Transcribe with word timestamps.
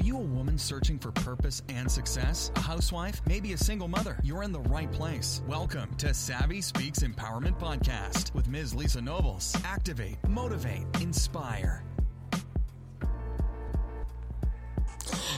Are 0.00 0.02
you 0.02 0.16
a 0.16 0.20
woman 0.20 0.56
searching 0.56 0.98
for 0.98 1.12
purpose 1.12 1.62
and 1.68 1.90
success? 1.90 2.50
A 2.56 2.60
housewife? 2.60 3.20
Maybe 3.26 3.52
a 3.52 3.58
single 3.58 3.86
mother? 3.86 4.16
You're 4.24 4.44
in 4.44 4.50
the 4.50 4.60
right 4.60 4.90
place. 4.90 5.42
Welcome 5.46 5.94
to 5.96 6.14
Savvy 6.14 6.62
Speaks 6.62 7.00
Empowerment 7.00 7.58
Podcast 7.58 8.32
with 8.34 8.48
Ms. 8.48 8.74
Lisa 8.74 9.02
Nobles. 9.02 9.54
Activate, 9.62 10.16
motivate, 10.26 10.86
inspire. 11.02 11.84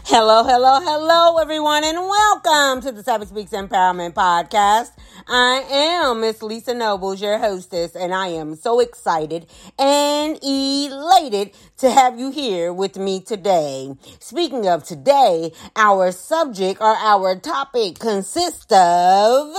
Hello, 0.05 0.43
hello, 0.43 0.80
hello, 0.80 1.39
everyone, 1.39 1.85
and 1.85 1.96
welcome 1.96 2.82
to 2.82 2.91
the 2.91 3.05
Savvy 3.05 3.25
Speaks 3.25 3.53
Empowerment 3.53 4.14
Podcast. 4.14 4.91
I 5.29 5.64
am 5.71 6.21
Miss 6.21 6.43
Lisa 6.43 6.75
Nobles, 6.75 7.23
your 7.23 7.39
hostess, 7.39 7.95
and 7.95 8.12
I 8.12 8.27
am 8.27 8.57
so 8.57 8.80
excited 8.80 9.46
and 9.79 10.39
elated 10.43 11.53
to 11.79 11.89
have 11.89 12.18
you 12.18 12.32
here 12.32 12.73
with 12.73 12.96
me 12.96 13.21
today. 13.21 13.95
Speaking 14.18 14.67
of 14.67 14.82
today, 14.82 15.53
our 15.77 16.11
subject 16.11 16.80
or 16.80 16.96
our 16.96 17.36
topic 17.36 18.00
consists 18.00 18.72
of 18.72 19.55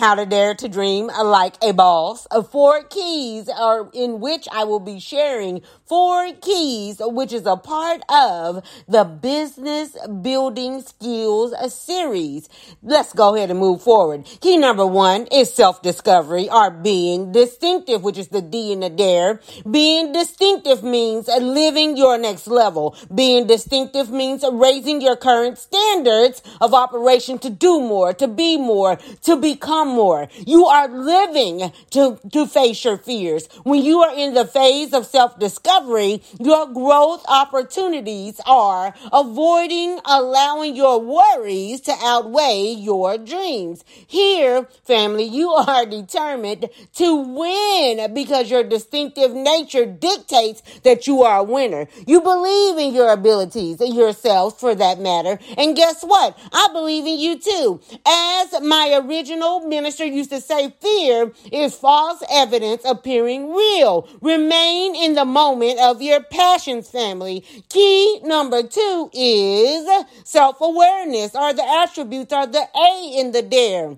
how 0.00 0.14
to 0.14 0.24
Dare 0.24 0.54
to 0.54 0.66
Dream 0.66 1.08
Like 1.08 1.56
a 1.62 1.74
Boss. 1.74 2.26
Uh, 2.30 2.42
four 2.42 2.82
keys 2.84 3.50
are 3.50 3.90
in 3.92 4.18
which 4.18 4.48
I 4.50 4.64
will 4.64 4.80
be 4.80 4.98
sharing 4.98 5.60
four 5.84 6.32
keys, 6.40 7.02
which 7.04 7.34
is 7.34 7.44
a 7.44 7.58
part 7.58 8.00
of 8.08 8.64
the 8.88 9.04
Business 9.04 9.94
Building 10.22 10.80
Skills 10.80 11.52
uh, 11.52 11.68
series. 11.68 12.48
Let's 12.82 13.12
go 13.12 13.34
ahead 13.34 13.50
and 13.50 13.60
move 13.60 13.82
forward. 13.82 14.24
Key 14.40 14.56
number 14.56 14.86
one 14.86 15.26
is 15.26 15.52
self-discovery 15.52 16.48
or 16.48 16.70
being 16.70 17.30
distinctive, 17.32 18.02
which 18.02 18.16
is 18.16 18.28
the 18.28 18.40
D 18.40 18.72
in 18.72 18.80
the 18.80 18.88
dare. 18.88 19.40
Being 19.70 20.12
distinctive 20.14 20.82
means 20.82 21.28
uh, 21.28 21.36
living 21.36 21.98
your 21.98 22.16
next 22.16 22.46
level. 22.46 22.96
Being 23.14 23.46
distinctive 23.46 24.10
means 24.10 24.46
raising 24.50 25.02
your 25.02 25.16
current 25.16 25.58
standards 25.58 26.42
of 26.58 26.72
operation 26.72 27.38
to 27.40 27.50
do 27.50 27.80
more, 27.80 28.14
to 28.14 28.26
be 28.26 28.56
more, 28.56 28.96
to 29.24 29.36
become 29.36 29.89
more. 29.90 30.28
You 30.46 30.66
are 30.66 30.88
living 30.88 31.72
to, 31.90 32.18
to 32.32 32.46
face 32.46 32.84
your 32.84 32.96
fears. 32.96 33.48
When 33.64 33.82
you 33.82 34.00
are 34.00 34.14
in 34.14 34.34
the 34.34 34.44
phase 34.44 34.92
of 34.92 35.06
self-discovery, 35.06 36.22
your 36.38 36.66
growth 36.72 37.24
opportunities 37.28 38.40
are 38.46 38.94
avoiding 39.12 40.00
allowing 40.04 40.76
your 40.76 41.00
worries 41.00 41.80
to 41.82 41.92
outweigh 42.02 42.74
your 42.78 43.18
dreams. 43.18 43.84
Here, 44.06 44.66
family, 44.84 45.24
you 45.24 45.50
are 45.50 45.86
determined 45.86 46.68
to 46.94 47.16
win 47.16 48.14
because 48.14 48.50
your 48.50 48.64
distinctive 48.64 49.32
nature 49.32 49.86
dictates 49.86 50.62
that 50.84 51.06
you 51.06 51.22
are 51.22 51.38
a 51.40 51.44
winner. 51.44 51.86
You 52.06 52.20
believe 52.20 52.78
in 52.78 52.94
your 52.94 53.12
abilities, 53.12 53.80
and 53.80 53.94
yourself 53.94 54.60
for 54.60 54.74
that 54.74 55.00
matter. 55.00 55.38
And 55.56 55.76
guess 55.76 56.02
what? 56.02 56.38
I 56.52 56.68
believe 56.72 57.06
in 57.06 57.18
you 57.18 57.38
too. 57.38 57.80
As 58.06 58.60
my 58.62 59.00
original 59.04 59.68
minister 59.80 60.04
used 60.04 60.30
to 60.30 60.40
say, 60.40 60.74
fear 60.80 61.32
is 61.50 61.74
false 61.74 62.22
evidence 62.30 62.82
appearing 62.84 63.54
real. 63.54 64.08
Remain 64.20 64.94
in 64.94 65.14
the 65.14 65.24
moment 65.24 65.80
of 65.80 66.02
your 66.02 66.22
passions, 66.22 66.90
family. 66.90 67.40
Key 67.70 68.20
number 68.22 68.62
two 68.62 69.10
is 69.14 69.88
self 70.24 70.60
awareness, 70.60 71.34
or 71.34 71.52
the 71.54 71.64
attributes, 71.64 72.32
or 72.32 72.46
the 72.46 72.66
A 72.76 73.18
in 73.18 73.32
the 73.32 73.42
dare 73.42 73.96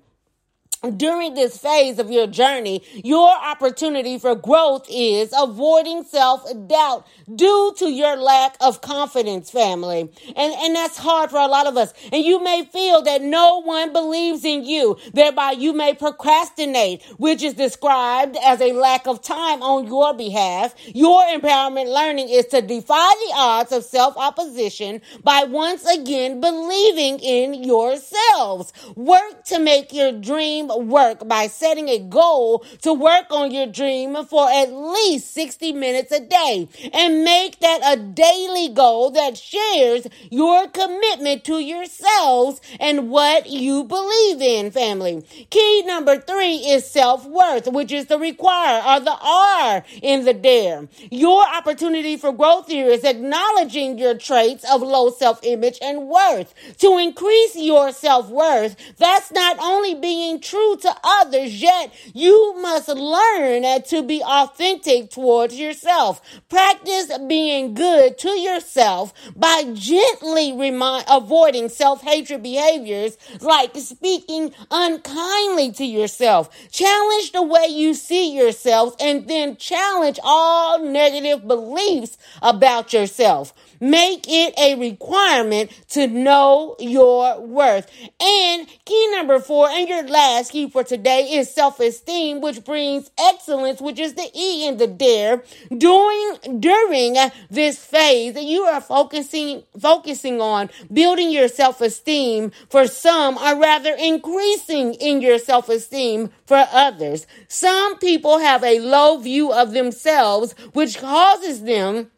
during 0.91 1.35
this 1.35 1.57
phase 1.57 1.99
of 1.99 2.11
your 2.11 2.27
journey, 2.27 2.83
your 2.93 3.31
opportunity 3.31 4.19
for 4.19 4.35
growth 4.35 4.87
is 4.91 5.33
avoiding 5.37 6.03
self 6.05 6.45
doubt 6.67 7.07
due 7.33 7.73
to 7.79 7.91
your 7.91 8.17
lack 8.17 8.57
of 8.61 8.81
confidence, 8.81 9.51
family. 9.51 10.01
And, 10.01 10.55
and 10.55 10.75
that's 10.75 10.99
hard 10.99 11.31
for 11.31 11.39
a 11.39 11.47
lot 11.47 11.67
of 11.67 11.77
us. 11.77 11.95
And 12.13 12.25
you 12.25 12.43
may 12.43 12.65
feel 12.65 13.03
that 13.03 13.23
no 13.23 13.63
one 13.63 13.93
believes 13.93 14.45
in 14.45 14.65
you. 14.65 14.99
Thereby, 15.15 15.53
you 15.53 15.73
may 15.73 15.95
procrastinate, 15.95 17.03
which 17.19 17.43
is 17.43 17.55
described 17.55 18.37
as 18.43 18.61
a 18.61 18.73
lack 18.73 19.07
of 19.07 19.23
time 19.23 19.63
on 19.63 19.87
your 19.87 20.15
behalf. 20.15 20.75
Your 20.87 21.23
empowerment 21.23 21.93
learning 21.95 22.29
is 22.29 22.47
to 22.47 22.61
defy 22.61 23.11
the 23.27 23.33
odds 23.37 23.73
of 23.73 23.85
self 23.85 24.17
opposition 24.17 25.01
by 25.23 25.45
once 25.45 25.87
again 25.87 26.41
believing 26.41 27.21
in 27.21 27.63
yourselves. 27.63 28.73
Work 28.97 29.45
to 29.45 29.61
make 29.61 29.93
your 29.93 30.13
dream 30.13 30.71
work 30.81 31.27
by 31.29 31.47
setting 31.47 31.89
a 31.89 31.99
goal 31.99 32.65
to 32.83 32.93
work 32.93 33.27
on 33.31 33.51
your 33.51 33.67
dream 33.67 34.25
for 34.27 34.51
at 34.51 34.73
least 34.73 35.33
60 35.35 35.73
minutes 35.73 36.13
a 36.13 36.21
day 36.21 36.69
and 36.93 37.25
make 37.25 37.61
that 37.61 37.81
a 37.85 38.01
daily 38.01 38.69
goal 38.69 39.11
that 39.11 39.37
shares 39.37 40.07
your 40.31 40.69
commitment 40.69 41.45
to 41.45 41.59
yourselves 41.59 42.61
and 42.81 43.11
what 43.11 43.49
you 43.49 43.85
believe 43.85 44.41
in, 44.41 44.71
family. 44.71 45.23
Key 45.51 45.83
number 45.87 46.19
three 46.19 46.57
is 46.57 46.89
self 46.89 47.27
worth, 47.27 47.67
which 47.69 47.93
is 47.93 48.07
the 48.07 48.19
require 48.19 48.83
or 48.87 49.01
the 49.01 49.17
R 49.21 49.85
in 50.03 50.25
the 50.25 50.35
dare. 50.35 50.89
Your 51.11 51.45
opportunity 51.47 52.17
for 52.17 52.33
growth 52.33 52.69
here 52.69 52.89
is 52.89 53.05
acknowledging 53.05 53.99
your 53.99 54.17
traits 54.17 54.65
of 54.71 54.83
low 54.83 55.11
self 55.11 55.41
image 55.43 55.79
and 55.83 56.09
worth. 56.09 56.55
To 56.79 56.99
increase 56.99 57.57
your 57.57 57.93
self 57.93 58.29
worth, 58.29 58.77
that's 58.99 59.33
not 59.33 59.59
only 59.61 59.95
being 59.95 60.41
true 60.41 60.62
true 60.63 60.77
to 60.77 60.95
others, 61.05 61.61
yet 61.61 61.93
you 62.15 62.55
must 62.61 62.89
learn 62.89 63.83
to 63.83 64.03
be 64.03 64.23
authentic 64.23 65.11
towards 65.11 65.59
yourself. 65.59 66.21
Practice 66.49 67.11
being 67.27 67.75
good 67.75 68.19
to 68.19 68.31
yourself 68.31 69.13
by 69.37 69.65
gently 69.75 70.53
remind, 70.53 71.05
avoiding 71.11 71.69
self-hatred 71.69 72.43
behaviors 72.43 73.17
like 73.41 73.77
speaking 73.77 74.53
unkindly 74.71 75.73
to 75.73 75.85
yourself. 75.85 76.51
Challenge 76.71 77.33
the 77.33 77.43
way 77.43 77.67
you 77.69 77.95
see 77.95 78.35
yourself 78.35 78.95
and 79.01 79.29
then 79.29 79.57
challenge 79.57 80.19
all 80.23 80.79
negative 80.85 81.47
beliefs 81.47 82.17
about 82.41 82.93
yourself. 82.93 83.53
Make 83.81 84.27
it 84.29 84.55
a 84.59 84.77
requirement 84.77 85.73
to 85.89 86.07
know 86.07 86.77
your 86.79 87.41
worth. 87.41 87.91
And 88.21 88.69
key 88.85 89.11
number 89.11 89.41
four, 89.41 89.69
and 89.69 89.89
your 89.89 90.07
last 90.07 90.52
key 90.53 90.69
for 90.69 90.85
today 90.85 91.31
is 91.33 91.53
self-esteem, 91.53 92.43
which 92.43 92.63
brings 92.63 93.11
excellence, 93.19 93.81
which 93.81 93.99
is 93.99 94.15
the 94.15 94.31
E 94.35 94.69
in 94.69 94.77
the 94.77 94.87
dare. 94.87 95.43
During, 95.77 96.61
during 96.61 97.17
this 97.51 97.83
phase, 97.83 98.37
you 98.41 98.63
are 98.65 98.83
focusing, 98.83 99.63
focusing 99.81 100.43
on 100.43 100.69
building 100.93 101.31
your 101.31 101.49
self-esteem 101.49 102.53
for 102.69 102.87
some, 102.87 103.39
or 103.39 103.59
rather 103.59 103.97
increasing 103.99 104.93
in 104.95 105.23
your 105.23 105.39
self-esteem 105.39 106.31
for 106.45 106.67
others. 106.71 107.27
Some 107.49 107.99
people 107.99 108.39
have 108.39 108.63
a 108.63 108.79
low 108.81 109.19
view 109.19 109.53
of 109.53 109.73
themselves, 109.73 110.53
which 110.75 110.99
causes 110.99 111.63
them 111.63 112.11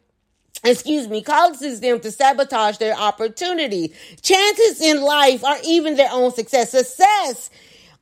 excuse 0.63 1.07
me, 1.07 1.21
causes 1.21 1.79
them 1.79 1.99
to 1.99 2.11
sabotage 2.11 2.77
their 2.77 2.95
opportunity. 2.95 3.93
Chances 4.23 4.81
in 4.81 4.99
life 4.99 5.43
are 5.43 5.57
even 5.63 5.95
their 5.95 6.09
own 6.11 6.33
success. 6.33 6.71
Success 6.71 7.51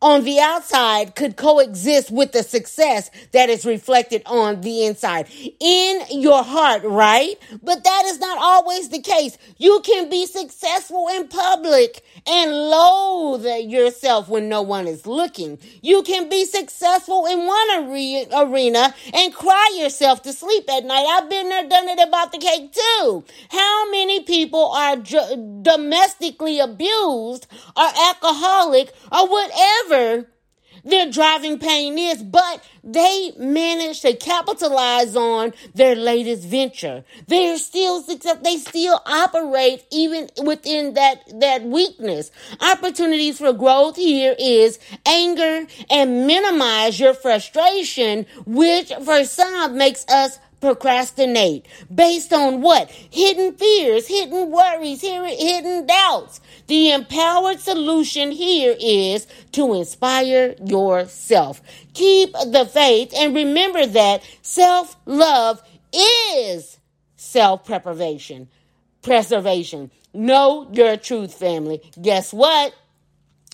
on 0.03 0.25
the 0.25 0.37
outside 0.37 1.15
could 1.15 1.37
coexist 1.37 2.11
with 2.11 2.33
the 2.33 2.43
success 2.43 3.09
that 3.31 3.49
is 3.49 3.65
reflected 3.65 4.21
on 4.25 4.59
the 4.59 4.85
inside 4.85 5.29
in 5.61 6.01
your 6.11 6.43
heart, 6.43 6.83
right? 6.83 7.35
But 7.63 7.85
that 7.85 8.03
is 8.07 8.19
not 8.19 8.37
always 8.37 8.89
the 8.89 8.99
case. 8.99 9.37
You 9.57 9.79
can 9.79 10.09
be 10.09 10.25
successful 10.25 11.07
in 11.07 11.29
public 11.29 12.03
and 12.27 12.51
loathe 12.51 13.45
yourself 13.45 14.27
when 14.27 14.49
no 14.49 14.61
one 14.61 14.87
is 14.87 15.07
looking. 15.07 15.57
You 15.81 16.03
can 16.03 16.27
be 16.27 16.43
successful 16.43 17.25
in 17.25 17.47
one 17.47 17.69
arena 18.35 18.93
and 19.13 19.33
cry 19.33 19.77
yourself 19.79 20.21
to 20.23 20.33
sleep 20.33 20.69
at 20.69 20.83
night. 20.83 21.05
I've 21.07 21.29
been 21.29 21.47
there, 21.47 21.69
done 21.69 21.87
it 21.87 22.05
about 22.05 22.33
the 22.33 22.39
cake 22.39 22.73
too. 22.73 23.23
How 23.49 23.89
many 23.89 24.21
people 24.23 24.71
are 24.71 24.97
domestically 24.97 26.59
abused 26.59 27.47
or 27.77 27.85
alcoholic 28.09 28.91
or 29.09 29.29
whatever? 29.29 29.92
Whatever 29.93 30.27
their 30.83 31.09
driving 31.09 31.59
pain 31.59 31.97
is, 31.97 32.23
but 32.23 32.67
they 32.83 33.31
managed 33.37 34.01
to 34.01 34.15
capitalize 34.15 35.15
on 35.15 35.53
their 35.73 35.95
latest 35.95 36.43
venture. 36.45 37.05
They're 37.27 37.57
still 37.57 38.01
success. 38.01 38.39
They 38.43 38.57
still 38.57 38.99
operate 39.05 39.85
even 39.91 40.29
within 40.43 40.95
that, 40.95 41.39
that 41.39 41.63
weakness. 41.63 42.31
Opportunities 42.59 43.37
for 43.37 43.53
growth 43.53 43.95
here 43.95 44.35
is 44.37 44.79
anger 45.05 45.67
and 45.89 46.27
minimize 46.27 46.99
your 46.99 47.13
frustration, 47.13 48.25
which 48.45 48.91
for 49.05 49.23
some 49.23 49.77
makes 49.77 50.05
us 50.09 50.39
procrastinate 50.63 51.67
based 51.93 52.33
on 52.33 52.61
what? 52.61 52.89
Hidden 52.89 53.55
fears, 53.55 54.07
hidden 54.07 54.49
worries, 54.49 55.01
hidden 55.01 55.85
doubts. 55.85 56.41
The 56.67 56.91
empowered 56.91 57.59
solution 57.59 58.31
here 58.31 58.75
is 58.79 59.27
to 59.53 59.73
inspire 59.75 60.55
yourself. 60.65 61.61
Keep 61.93 62.33
the 62.33 62.65
faith 62.65 63.13
and 63.17 63.35
remember 63.35 63.85
that 63.87 64.23
self 64.41 64.95
love 65.05 65.61
is 65.93 66.79
self 67.17 67.65
preservation. 67.65 68.49
preservation. 69.03 69.91
Know 70.13 70.69
your 70.73 70.97
truth, 70.97 71.33
family. 71.35 71.81
Guess 72.01 72.33
what? 72.33 72.73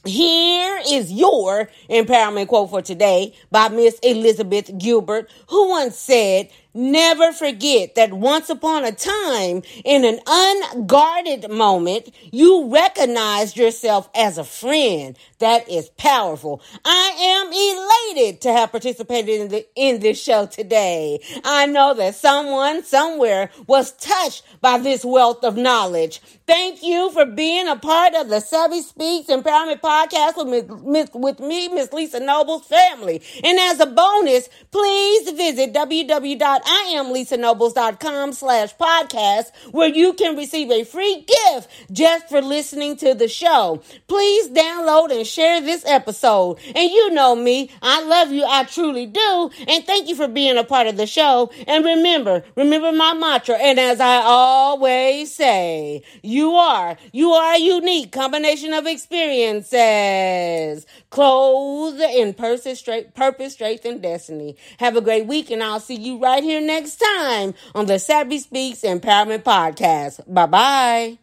Here 0.06 0.82
is 0.90 1.12
your 1.14 1.70
empowerment 1.90 2.48
quote 2.50 2.72
for 2.72 2.82
today 2.82 3.36
by 3.52 3.70
Miss 3.70 4.00
Elizabeth 4.04 4.78
Gilbert, 4.78 5.30
who 5.50 5.70
once 5.70 5.98
said, 5.98 6.50
Never 6.71 7.31
forget 7.31 7.95
that 7.95 8.13
once 8.13 8.48
upon 8.48 8.86
a 8.86 8.92
time, 8.92 9.63
in 9.83 10.06
an 10.06 10.19
unguarded 10.27 11.50
moment, 11.50 12.12
you 12.31 12.71
recognized 12.71 13.57
yourself 13.57 14.07
as 14.13 14.38
a 14.38 14.44
friend. 14.44 15.18
That 15.39 15.68
is 15.68 15.89
powerful. 15.89 16.62
I 16.86 17.16
am 17.19 18.18
elated 18.18 18.42
to 18.42 18.54
have 18.54 18.71
participated 18.71 19.42
in, 19.42 19.48
the, 19.48 19.68
in 19.75 20.00
this 20.00 20.21
show 20.21 20.45
today. 20.45 21.19
I 21.44 21.66
know 21.66 21.95
that 21.95 22.13
someone 22.13 22.83
somewhere 22.83 23.50
was 23.66 23.94
touched 23.94 24.44
by 24.62 24.77
this 24.77 25.04
wealth 25.04 25.44
of 25.44 25.57
knowledge. 25.57 26.21
Thank 26.45 26.83
you 26.83 27.12
for 27.12 27.25
being 27.25 27.68
a 27.68 27.77
part 27.77 28.13
of 28.13 28.30
the 28.30 28.39
Savvy 28.42 28.81
Speaks 28.81 29.30
Empowerment 29.30 29.81
Podcast 29.81 30.45
with, 30.45 31.16
with 31.16 31.39
me, 31.39 31.68
Miss 31.69 31.94
Lisa 31.94 32.19
Nobles 32.19 32.66
family. 32.66 33.21
And 33.44 33.57
as 33.57 33.80
a 33.80 33.86
bonus, 33.88 34.50
please 34.71 35.31
visit 35.31 35.74
www 35.74 36.59
IamLisaNobles.com 36.64 38.34
slash 38.34 38.76
podcast 38.76 39.52
where 39.72 39.90
you 39.90 40.14
can 40.14 40.36
receive 40.36 40.72
a 40.72 40.84
free 40.84 41.26
gift 41.28 41.70
just 41.92 42.28
for 42.30 42.42
listening 42.42 42.98
to 42.98 43.14
the 43.14 43.28
show. 43.28 43.82
Please 44.08 44.50
download 44.50 45.16
and 45.16 45.26
share 45.26 45.62
this 45.62 45.86
episode. 45.86 46.58
And 46.76 46.90
you 46.90 47.12
know 47.12 47.36
me, 47.36 47.70
I 47.82 48.04
love 48.04 48.32
you, 48.32 48.44
I 48.46 48.64
truly 48.64 49.06
do. 49.06 49.52
And 49.68 49.86
thank 49.86 50.08
you 50.08 50.16
for 50.16 50.28
being 50.28 50.58
a 50.58 50.64
part 50.64 50.88
of 50.88 50.98
the 50.98 51.08
show. 51.08 51.52
And 51.68 51.86
remember, 51.86 52.44
remember 52.56 52.92
my 52.92 53.14
mantra. 53.14 53.56
And 53.56 53.80
as 53.80 54.00
I 54.00 54.22
always 54.24 55.34
say, 55.34 56.04
you 56.24 56.54
are, 56.54 56.98
you 57.12 57.32
are 57.32 57.56
a 57.56 57.60
unique 57.60 58.12
combination 58.12 58.74
of 58.74 58.88
experiences, 58.88 60.86
clothed 61.10 62.02
in 62.02 62.34
purpose, 62.34 62.80
straight, 62.80 63.14
purpose, 63.14 63.54
strength, 63.54 63.86
and 63.86 64.02
destiny. 64.02 64.56
Have 64.80 64.96
a 64.96 65.02
great 65.02 65.28
week, 65.28 65.52
and 65.52 65.64
I'll 65.64 65.80
see 65.80 65.96
you 65.96 66.18
right 66.20 66.44
here 66.44 66.49
next 66.62 66.98
time 66.98 67.54
on 67.75 67.86
the 67.86 68.00
Savvy 68.00 68.40
Speaks 68.40 68.81
Empowerment 68.81 69.44
Podcast. 69.44 70.22
Bye 70.31 70.46
bye. 70.46 71.19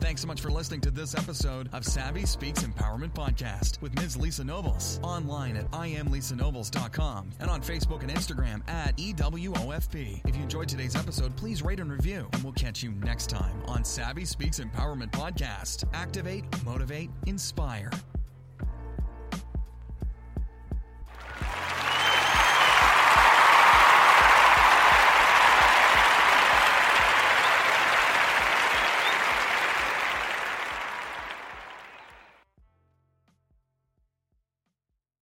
Thanks 0.00 0.22
so 0.22 0.26
much 0.26 0.40
for 0.40 0.50
listening 0.50 0.80
to 0.80 0.90
this 0.90 1.14
episode 1.14 1.68
of 1.72 1.84
Savvy 1.84 2.24
Speaks 2.24 2.62
Empowerment 2.62 3.12
Podcast 3.12 3.80
with 3.82 3.94
Ms. 3.96 4.16
Lisa 4.16 4.42
Nobles. 4.42 4.98
Online 5.02 5.56
at 5.56 5.70
IamLisaNobles.com 5.70 7.30
and 7.40 7.50
on 7.50 7.60
Facebook 7.60 8.00
and 8.00 8.10
Instagram 8.10 8.68
at 8.68 8.96
EWOFP. 8.96 10.26
If 10.26 10.34
you 10.34 10.42
enjoyed 10.42 10.68
today's 10.68 10.96
episode, 10.96 11.36
please 11.36 11.62
rate 11.62 11.78
and 11.78 11.92
review, 11.92 12.28
and 12.32 12.42
we'll 12.42 12.54
catch 12.54 12.82
you 12.82 12.90
next 12.90 13.28
time 13.28 13.62
on 13.66 13.84
Savvy 13.84 14.24
Speaks 14.24 14.60
Empowerment 14.60 15.10
Podcast. 15.10 15.84
Activate, 15.92 16.44
motivate, 16.64 17.10
inspire. 17.26 17.90